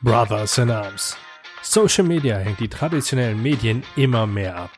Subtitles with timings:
[0.00, 1.16] Brothers in Arms.
[1.60, 4.70] Social Media hängt die traditionellen Medien immer mehr ab.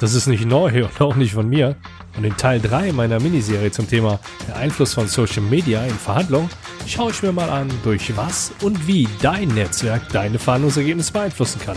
[0.00, 1.76] Das ist nicht neu und auch nicht von mir.
[2.16, 6.48] Und in Teil 3 meiner Miniserie zum Thema der Einfluss von Social Media in Verhandlungen
[6.86, 11.76] schaue ich mir mal an, durch was und wie dein Netzwerk deine Verhandlungsergebnisse beeinflussen kann.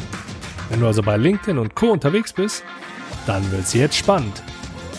[0.69, 1.91] Wenn du also bei LinkedIn und Co.
[1.91, 2.63] unterwegs bist,
[3.27, 4.41] dann wird's jetzt spannend.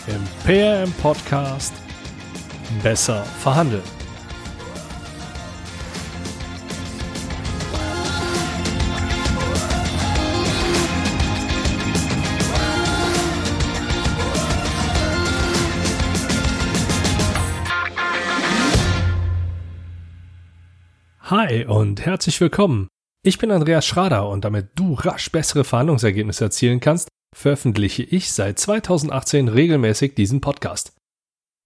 [0.05, 1.73] Im PRM Podcast
[2.83, 4.00] Besser verhandeln.
[21.31, 22.89] Hi und herzlich willkommen.
[23.23, 28.59] Ich bin Andreas Schrader und damit du rasch bessere Verhandlungsergebnisse erzielen kannst, veröffentliche ich seit
[28.59, 30.93] 2018 regelmäßig diesen Podcast.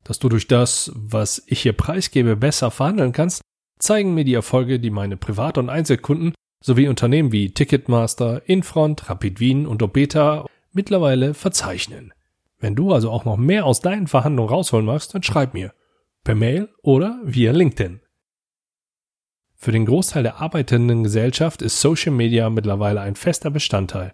[0.03, 3.41] Dass du durch das, was ich hier preisgebe, besser verhandeln kannst,
[3.79, 9.39] zeigen mir die Erfolge, die meine Privat- und Einzelkunden sowie Unternehmen wie Ticketmaster, Infront, Rapid
[9.39, 12.13] Wien und Obeta mittlerweile verzeichnen.
[12.59, 15.73] Wenn du also auch noch mehr aus deinen Verhandlungen rausholen magst, dann schreib mir.
[16.23, 18.01] Per Mail oder via LinkedIn.
[19.65, 24.13] Für den Großteil der arbeitenden Gesellschaft ist Social Media mittlerweile ein fester Bestandteil.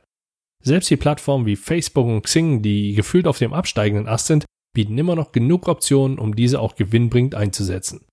[0.64, 4.98] Selbst die Plattformen wie Facebook und Xing, die gefühlt auf dem absteigenden Ast sind, bieten
[4.98, 8.06] immer noch genug Optionen, um diese auch gewinnbringend einzusetzen.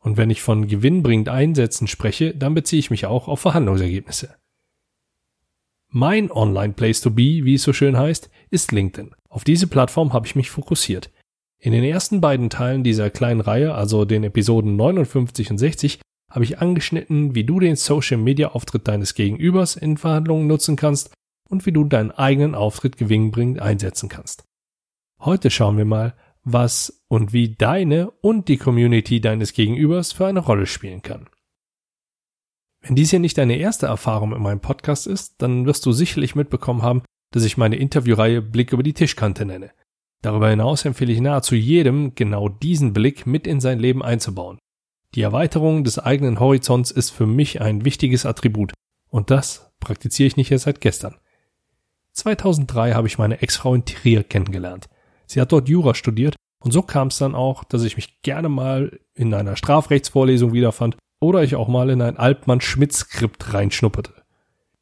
[0.00, 4.34] Und wenn ich von gewinnbringend einsetzen spreche, dann beziehe ich mich auch auf Verhandlungsergebnisse.
[5.90, 9.14] Mein Online-Place to be, wie es so schön heißt, ist LinkedIn.
[9.28, 11.12] Auf diese Plattform habe ich mich fokussiert.
[11.60, 16.00] In den ersten beiden Teilen dieser kleinen Reihe, also den Episoden 59 und 60,
[16.30, 21.12] habe ich angeschnitten, wie du den Social Media Auftritt deines Gegenübers in Verhandlungen nutzen kannst
[21.48, 24.44] und wie du deinen eigenen Auftritt gewinnbringend einsetzen kannst.
[25.20, 26.14] Heute schauen wir mal,
[26.44, 31.28] was und wie deine und die Community deines Gegenübers für eine Rolle spielen kann.
[32.80, 36.34] Wenn dies hier nicht deine erste Erfahrung in meinem Podcast ist, dann wirst du sicherlich
[36.34, 39.70] mitbekommen haben, dass ich meine Interviewreihe Blick über die Tischkante nenne.
[40.22, 44.58] Darüber hinaus empfehle ich nahezu jedem, genau diesen Blick mit in sein Leben einzubauen.
[45.14, 48.72] Die Erweiterung des eigenen Horizonts ist für mich ein wichtiges Attribut
[49.08, 51.16] und das praktiziere ich nicht erst seit gestern.
[52.12, 54.88] 2003 habe ich meine Ex-Frau in Trier kennengelernt.
[55.26, 58.48] Sie hat dort Jura studiert und so kam es dann auch, dass ich mich gerne
[58.48, 64.14] mal in einer Strafrechtsvorlesung wiederfand oder ich auch mal in ein Altmann-Schmidt-Skript reinschnupperte.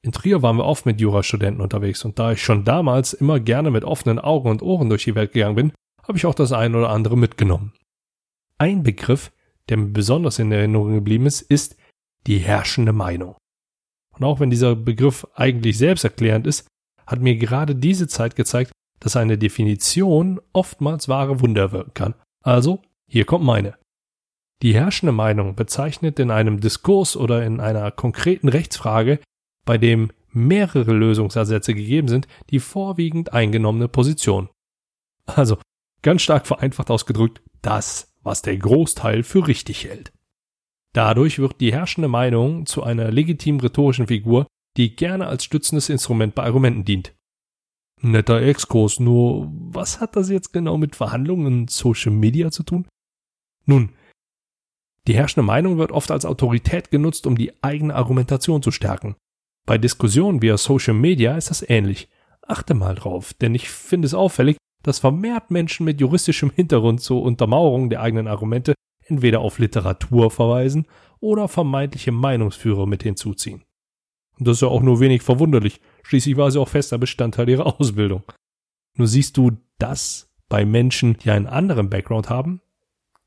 [0.03, 3.71] In Trier waren wir oft mit Jurastudenten unterwegs und da ich schon damals immer gerne
[3.71, 5.73] mit offenen Augen und Ohren durch die Welt gegangen bin,
[6.03, 7.73] habe ich auch das ein oder andere mitgenommen.
[8.59, 9.31] Ein Begriff,
[9.69, 11.77] der mir besonders in Erinnerung geblieben ist, ist
[12.27, 13.37] die herrschende Meinung.
[14.17, 16.67] Und auch wenn dieser Begriff eigentlich selbsterklärend ist,
[17.07, 22.15] hat mir gerade diese Zeit gezeigt, dass eine Definition oftmals wahre Wunder wirken kann.
[22.43, 23.77] Also, hier kommt meine.
[24.63, 29.21] Die herrschende Meinung bezeichnet in einem Diskurs oder in einer konkreten Rechtsfrage,
[29.65, 34.49] bei dem mehrere Lösungsansätze gegeben sind, die vorwiegend eingenommene Position.
[35.27, 35.59] Also,
[36.03, 40.13] ganz stark vereinfacht ausgedrückt, das was der Großteil für richtig hält.
[40.93, 44.47] Dadurch wird die herrschende Meinung zu einer legitimen rhetorischen Figur,
[44.77, 47.15] die gerne als stützendes Instrument bei Argumenten dient.
[48.01, 52.87] Netter Exkurs, nur was hat das jetzt genau mit Verhandlungen in Social Media zu tun?
[53.67, 53.91] Nun,
[55.07, 59.17] die herrschende Meinung wird oft als Autorität genutzt, um die eigene Argumentation zu stärken.
[59.67, 62.09] Bei Diskussionen via Social Media ist das ähnlich.
[62.43, 67.23] Achte mal drauf, denn ich finde es auffällig, dass vermehrt Menschen mit juristischem Hintergrund zur
[67.23, 68.75] Untermauerung der eigenen Argumente
[69.07, 70.87] entweder auf Literatur verweisen
[71.21, 73.65] oder vermeintliche Meinungsführer mit hinzuziehen.
[74.39, 77.81] Und das ist ja auch nur wenig verwunderlich, schließlich war sie auch fester Bestandteil ihrer
[77.81, 78.23] Ausbildung.
[78.95, 82.61] Nur siehst du das bei Menschen, die einen anderen Background haben,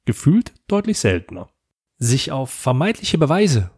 [0.05, 1.49] gefühlt deutlich seltener.
[1.97, 3.71] Sich auf vermeintliche Beweise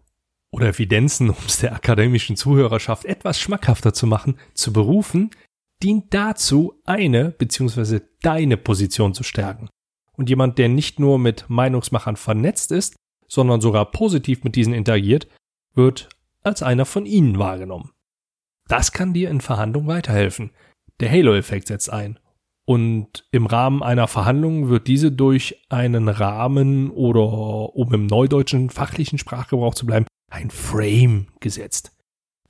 [0.51, 5.31] oder Evidenzen, um es der akademischen Zuhörerschaft etwas schmackhafter zu machen, zu berufen,
[5.83, 8.01] dient dazu, eine bzw.
[8.21, 9.69] deine Position zu stärken.
[10.13, 12.95] Und jemand, der nicht nur mit Meinungsmachern vernetzt ist,
[13.27, 15.27] sondern sogar positiv mit diesen interagiert,
[15.73, 16.09] wird
[16.41, 17.91] als einer von ihnen wahrgenommen.
[18.67, 20.52] Das kann dir in Verhandlungen weiterhelfen.
[20.99, 22.19] Der Halo-Effekt setzt ein.
[22.66, 29.17] Und im Rahmen einer Verhandlung wird diese durch einen Rahmen oder, um im neudeutschen fachlichen
[29.17, 31.92] Sprachgebrauch zu bleiben, ein Frame gesetzt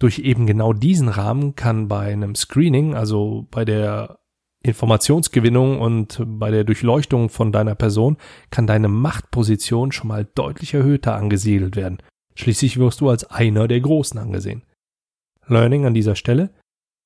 [0.04, 4.20] durch eben genau diesen Rahmen kann bei einem Screening, also bei der
[4.62, 8.18] Informationsgewinnung und bei der Durchleuchtung von deiner Person,
[8.50, 12.00] kann deine Machtposition schon mal deutlich erhöhter angesiedelt werden.
[12.36, 14.64] Schließlich wirst du als einer der Großen angesehen.
[15.48, 16.50] Learning an dieser Stelle.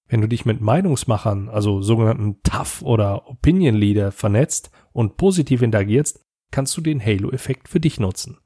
[0.07, 6.19] Wenn du dich mit Meinungsmachern, also sogenannten Tough oder Opinion Leader vernetzt und positiv interagierst,
[6.49, 8.39] kannst du den Halo-Effekt für dich nutzen.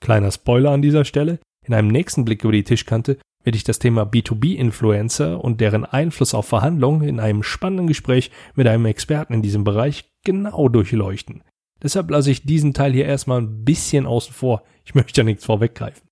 [0.00, 1.38] Kleiner Spoiler an dieser Stelle.
[1.64, 6.34] In einem nächsten Blick über die Tischkante werde ich das Thema B2B-Influencer und deren Einfluss
[6.34, 11.42] auf Verhandlungen in einem spannenden Gespräch mit einem Experten in diesem Bereich genau durchleuchten.
[11.82, 14.62] Deshalb lasse ich diesen Teil hier erstmal ein bisschen außen vor.
[14.84, 16.08] Ich möchte ja nichts vorweggreifen.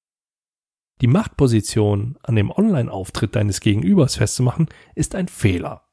[1.00, 5.88] Die Machtposition an dem Online-Auftritt deines Gegenübers festzumachen, ist ein Fehler.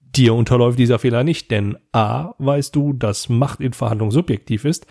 [0.00, 2.34] Dir unterläuft dieser Fehler nicht, denn a.
[2.38, 4.86] weißt du, dass Macht in Verhandlungen subjektiv ist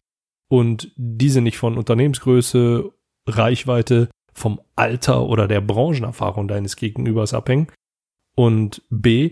[0.50, 2.92] und diese nicht von Unternehmensgröße,
[3.28, 7.68] Reichweite, vom Alter oder der Branchenerfahrung deines Gegenübers abhängen.
[8.36, 9.32] Und b.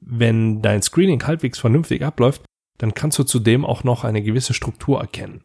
[0.00, 2.44] wenn dein Screening halbwegs vernünftig abläuft,
[2.78, 5.42] dann kannst du zudem auch noch eine gewisse Struktur erkennen.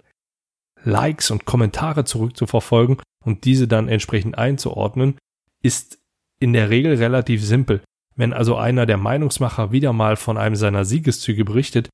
[0.83, 5.17] Likes und Kommentare zurückzuverfolgen und diese dann entsprechend einzuordnen,
[5.61, 5.99] ist
[6.39, 7.81] in der Regel relativ simpel.
[8.15, 11.89] Wenn also einer der Meinungsmacher wieder mal von einem seiner Siegeszüge berichtet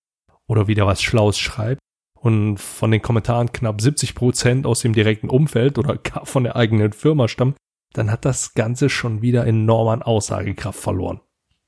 [0.47, 1.81] oder wieder was Schlaues schreibt
[2.21, 6.55] und von den Kommentaren knapp 70 Prozent aus dem direkten Umfeld oder gar von der
[6.55, 7.55] eigenen Firma stammen,
[7.93, 11.21] dann hat das Ganze schon wieder enorm an Aussagekraft verloren.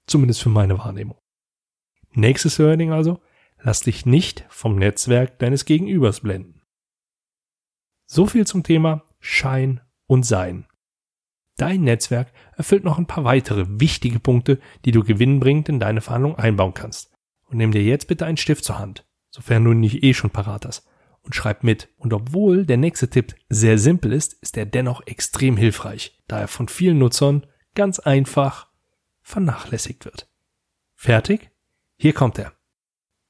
[0.08, 1.18] Zumindest für meine Wahrnehmung.
[2.14, 3.20] Nächstes Learning also,
[3.62, 6.62] lass dich nicht vom Netzwerk deines Gegenübers blenden.
[8.06, 10.68] So viel zum Thema Schein und Sein.
[11.58, 16.36] Dein Netzwerk erfüllt noch ein paar weitere wichtige Punkte, die du gewinnbringend in deine Verhandlung
[16.36, 17.14] einbauen kannst.
[17.48, 20.66] Und nimm dir jetzt bitte einen Stift zur Hand, sofern du nicht eh schon parat
[20.66, 20.88] hast,
[21.24, 21.90] und schreib mit.
[21.98, 26.48] Und obwohl der nächste Tipp sehr simpel ist, ist er dennoch extrem hilfreich, da er
[26.48, 28.70] von vielen Nutzern ganz einfach
[29.22, 30.30] vernachlässigt wird.
[30.96, 31.52] Fertig?
[31.98, 32.54] Hier kommt er.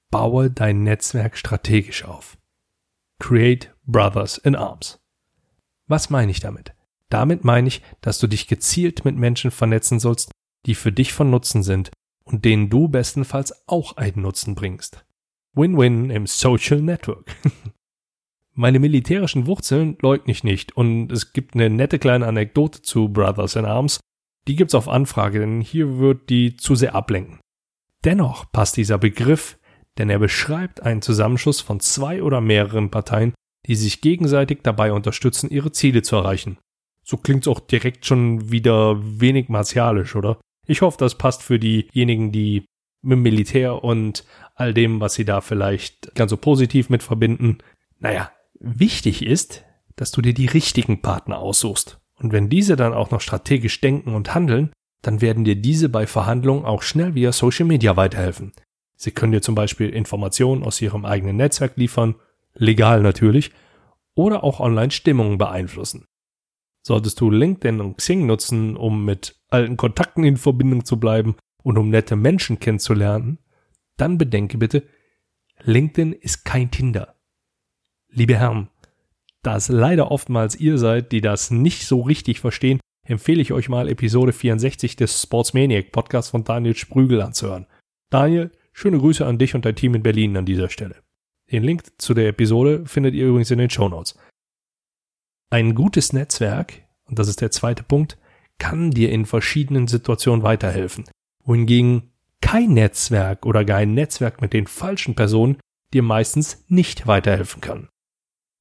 [0.09, 2.37] Baue dein Netzwerk strategisch auf.
[3.19, 4.99] Create Brothers in Arms.
[5.87, 6.73] Was meine ich damit?
[7.09, 10.31] Damit meine ich, dass du dich gezielt mit Menschen vernetzen sollst,
[10.65, 11.91] die für dich von Nutzen sind
[12.23, 15.05] und denen du bestenfalls auch einen Nutzen bringst.
[15.53, 17.35] Win-win im Social Network.
[18.53, 23.55] Meine militärischen Wurzeln leugne ich nicht und es gibt eine nette kleine Anekdote zu Brothers
[23.55, 23.99] in Arms.
[24.47, 27.39] Die gibt's auf Anfrage, denn hier wird die zu sehr ablenken.
[28.03, 29.57] Dennoch passt dieser Begriff,
[29.97, 33.33] denn er beschreibt einen Zusammenschluss von zwei oder mehreren Parteien,
[33.67, 36.57] die sich gegenseitig dabei unterstützen, ihre Ziele zu erreichen.
[37.03, 40.39] So klingt's auch direkt schon wieder wenig martialisch, oder?
[40.67, 42.65] Ich hoffe, das passt für diejenigen, die
[43.03, 44.23] mit Militär und
[44.61, 47.57] all dem, was sie da vielleicht ganz so positiv mit verbinden.
[47.99, 49.65] Naja, wichtig ist,
[49.95, 51.99] dass du dir die richtigen Partner aussuchst.
[52.15, 54.71] Und wenn diese dann auch noch strategisch denken und handeln,
[55.01, 58.53] dann werden dir diese bei Verhandlungen auch schnell via Social Media weiterhelfen.
[58.95, 62.15] Sie können dir zum Beispiel Informationen aus ihrem eigenen Netzwerk liefern,
[62.53, 63.51] legal natürlich,
[64.13, 66.05] oder auch online Stimmungen beeinflussen.
[66.83, 71.79] Solltest du LinkedIn und Xing nutzen, um mit alten Kontakten in Verbindung zu bleiben und
[71.79, 73.39] um nette Menschen kennenzulernen,
[74.01, 74.83] dann bedenke bitte,
[75.61, 77.15] LinkedIn ist kein Tinder.
[78.09, 78.69] Liebe Herren,
[79.43, 83.69] da es leider oftmals ihr seid, die das nicht so richtig verstehen, empfehle ich euch
[83.69, 87.67] mal Episode 64 des Sportsmaniac Podcasts von Daniel Sprügel anzuhören.
[88.09, 90.95] Daniel, schöne Grüße an dich und dein Team in Berlin an dieser Stelle.
[91.51, 94.17] Den Link zu der Episode findet ihr übrigens in den Show Notes.
[95.49, 96.73] Ein gutes Netzwerk,
[97.05, 98.17] und das ist der zweite Punkt,
[98.57, 101.05] kann dir in verschiedenen Situationen weiterhelfen,
[101.43, 102.10] wohingegen
[102.41, 105.57] kein Netzwerk oder gar ein Netzwerk mit den falschen Personen
[105.93, 107.89] dir meistens nicht weiterhelfen kann.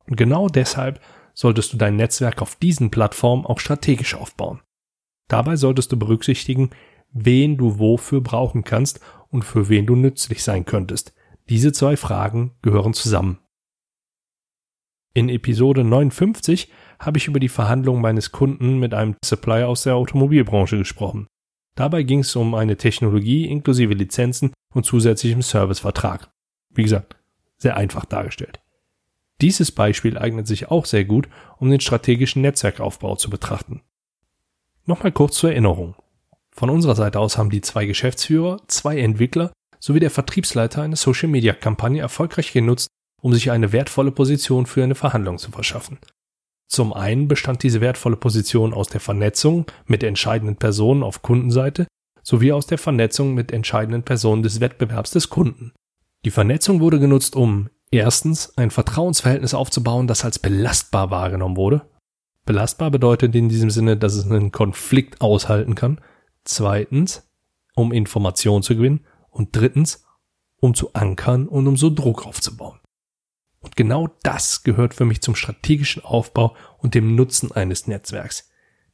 [0.06, 1.00] Und genau deshalb
[1.34, 4.60] solltest du dein Netzwerk auf diesen Plattformen auch strategisch aufbauen.
[5.28, 6.70] Dabei solltest du berücksichtigen,
[7.12, 11.14] wen du wofür brauchen kannst und für wen du nützlich sein könntest.
[11.48, 13.38] Diese zwei Fragen gehören zusammen.
[15.14, 16.70] In Episode 59
[17.00, 21.26] habe ich über die Verhandlungen meines Kunden mit einem Supplier aus der Automobilbranche gesprochen.
[21.74, 26.30] Dabei ging es um eine Technologie inklusive Lizenzen und zusätzlichem Servicevertrag.
[26.70, 27.16] Wie gesagt,
[27.56, 28.60] sehr einfach dargestellt.
[29.40, 33.82] Dieses Beispiel eignet sich auch sehr gut, um den strategischen Netzwerkaufbau zu betrachten.
[34.84, 35.94] Nochmal kurz zur Erinnerung.
[36.50, 42.02] Von unserer Seite aus haben die zwei Geschäftsführer, zwei Entwickler sowie der Vertriebsleiter eine Social-Media-Kampagne
[42.02, 42.88] erfolgreich genutzt,
[43.22, 45.98] um sich eine wertvolle Position für eine Verhandlung zu verschaffen.
[46.70, 51.88] Zum einen bestand diese wertvolle Position aus der Vernetzung mit entscheidenden Personen auf Kundenseite
[52.22, 55.72] sowie aus der Vernetzung mit entscheidenden Personen des Wettbewerbs des Kunden.
[56.24, 61.82] Die Vernetzung wurde genutzt, um erstens ein Vertrauensverhältnis aufzubauen, das als belastbar wahrgenommen wurde.
[62.46, 66.00] Belastbar bedeutet in diesem Sinne, dass es einen Konflikt aushalten kann.
[66.44, 67.28] Zweitens,
[67.74, 69.06] um Informationen zu gewinnen.
[69.30, 70.04] Und drittens,
[70.60, 72.69] um zu ankern und um so Druck aufzubauen.
[73.62, 78.50] Und genau das gehört für mich zum strategischen Aufbau und dem Nutzen eines Netzwerks.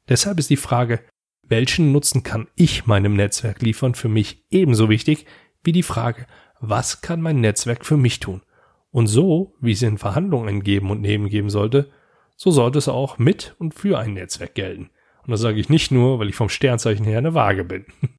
[0.08, 1.00] Deshalb ist die Frage,
[1.42, 5.26] welchen Nutzen kann ich meinem Netzwerk liefern, für mich ebenso wichtig
[5.62, 6.26] wie die Frage,
[6.60, 8.42] was kann mein Netzwerk für mich tun?
[8.90, 11.90] Und so, wie es in Verhandlungen geben und nehmen geben sollte,
[12.36, 14.90] so sollte es auch mit und für ein Netzwerk gelten.
[15.24, 17.84] Und das sage ich nicht nur, weil ich vom Sternzeichen her eine Waage bin.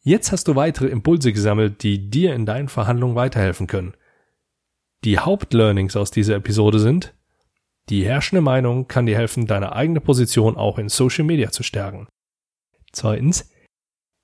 [0.00, 3.94] Jetzt hast du weitere Impulse gesammelt, die dir in deinen Verhandlungen weiterhelfen können.
[5.04, 7.14] Die Hauptlearnings aus dieser Episode sind,
[7.90, 12.08] die herrschende Meinung kann dir helfen, deine eigene Position auch in Social Media zu stärken.
[12.90, 13.50] Zweitens,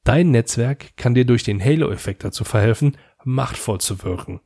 [0.04, 4.40] dein Netzwerk kann dir durch den Halo-Effekt dazu verhelfen, machtvoll zu wirken.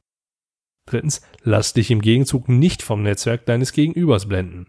[0.86, 4.66] Drittens, lass dich im Gegenzug nicht vom Netzwerk deines Gegenübers blenden.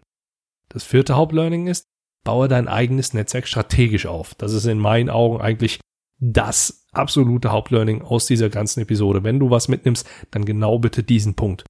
[0.68, 1.86] Das vierte Hauptlearning ist,
[2.22, 4.36] baue dein eigenes Netzwerk strategisch auf.
[4.36, 5.80] Das ist in meinen Augen eigentlich
[6.18, 9.24] das absolute Hauptlearning aus dieser ganzen Episode.
[9.24, 11.64] Wenn du was mitnimmst, dann genau bitte diesen Punkt.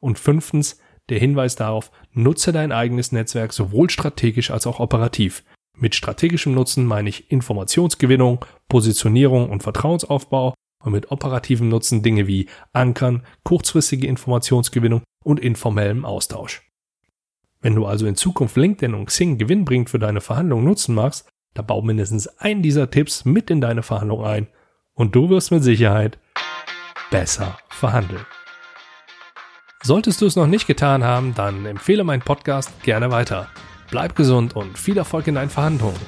[0.00, 5.44] Und fünftens, der Hinweis darauf, nutze dein eigenes Netzwerk sowohl strategisch als auch operativ.
[5.76, 12.48] Mit strategischem Nutzen meine ich Informationsgewinnung, Positionierung und Vertrauensaufbau und mit operativem Nutzen Dinge wie
[12.72, 16.62] Ankern, kurzfristige Informationsgewinnung und informellem Austausch.
[17.60, 21.62] Wenn du also in Zukunft LinkedIn und Xing gewinnbringend für deine Verhandlungen nutzen magst, da
[21.62, 24.48] bau mindestens einen dieser Tipps mit in deine Verhandlung ein
[24.94, 26.18] und du wirst mit Sicherheit
[27.10, 28.26] besser verhandeln.
[29.82, 33.48] Solltest du es noch nicht getan haben, dann empfehle meinen Podcast gerne weiter.
[33.90, 36.00] Bleib gesund und viel Erfolg in deinen Verhandlungen.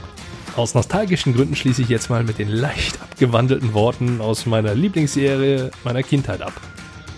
[0.56, 5.70] Aus nostalgischen Gründen schließe ich jetzt mal mit den leicht abgewandelten Worten aus meiner Lieblingsserie
[5.84, 6.54] meiner Kindheit ab.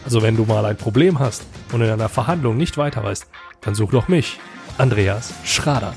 [0.04, 3.26] Also wenn du mal ein Problem hast und in einer Verhandlung nicht weiter weißt,
[3.60, 4.40] dann such doch mich,
[4.78, 5.94] Andreas Schrader.